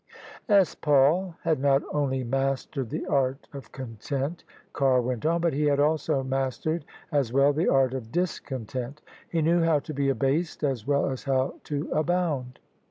"S. 0.49 0.73
Paul 0.73 1.35
had 1.43 1.59
not 1.59 1.83
only 1.93 2.23
mastered 2.23 2.89
the 2.89 3.05
art 3.05 3.47
of 3.53 3.71
content," 3.71 4.43
Carr 4.73 4.99
went 4.99 5.27
on," 5.27 5.41
but 5.41 5.53
he 5.53 5.65
had 5.65 5.79
also 5.79 6.23
mastered 6.23 6.85
as 7.11 7.31
well 7.31 7.53
the 7.53 7.67
art 7.69 7.93
of 7.93 8.11
discontent. 8.11 9.03
He 9.29 9.43
knew 9.43 9.61
how 9.61 9.77
to 9.81 9.93
be 9.93 10.09
abased 10.09 10.63
as 10.63 10.87
well 10.87 11.07
as 11.07 11.25
how 11.25 11.59
to 11.65 11.87
abound." 11.91 12.57